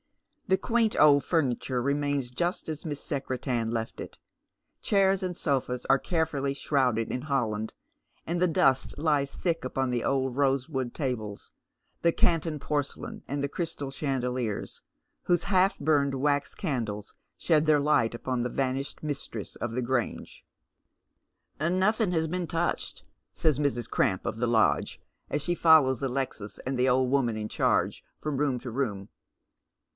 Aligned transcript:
The 0.47 0.57
quaint 0.57 0.97
old 0.99 1.23
furniture 1.23 1.81
remains 1.81 2.31
just 2.31 2.67
as 2.67 2.85
Miss 2.85 2.99
Secretan 3.01 3.69
left 3.69 4.01
it. 4.01 4.17
Chairs 4.81 5.23
and 5.23 5.37
sofas 5.37 5.85
are 5.85 5.99
carefully 5.99 6.53
shrouded 6.53 7.09
in 7.09 7.21
holland, 7.21 7.73
and 8.25 8.41
the 8.41 8.47
dust 8.49 8.97
lies 8.97 9.33
thick 9.35 9.63
upon 9.63 9.91
the 9.91 10.03
old 10.03 10.35
rosewood 10.35 10.93
tables, 10.93 11.53
the 12.01 12.11
Canton 12.11 12.59
porcelain, 12.59 13.23
and 13.29 13.41
the 13.43 13.47
crystal 13.47 13.91
chandeliers, 13.91 14.81
whose 15.25 15.43
half 15.43 15.77
bnrncd 15.77 16.15
wax 16.15 16.53
candles 16.55 17.13
shed 17.37 17.65
their 17.67 17.79
light 17.79 18.13
upon 18.15 18.41
the 18.41 18.49
vanished 18.49 19.03
mistress 19.03 19.55
of 19.57 19.71
the 19.71 19.83
Grange." 19.83 20.43
Will 21.59 21.67
Fortune 21.67 21.79
never 21.79 21.93
come 21.93 21.93
f" 21.93 21.99
157 22.09 22.11
Nothing 22.11 22.11
has 22.11 22.27
been 22.27 22.47
touched," 22.47 23.05
says 23.33 23.59
Mrs. 23.59 23.89
Cramp, 23.89 24.25
of 24.25 24.37
the 24.37 24.47
lodge, 24.47 24.99
as 25.29 25.43
she 25.43 25.55
ioUows 25.55 26.01
Alexis 26.01 26.57
and 26.65 26.77
the 26.77 26.89
old 26.89 27.09
woman 27.11 27.37
in 27.37 27.47
charge 27.47 28.03
trom 28.21 28.37
room 28.39 28.59
to 28.59 28.71
room. 28.71 29.07